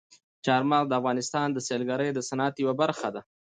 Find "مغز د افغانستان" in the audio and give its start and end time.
0.71-1.47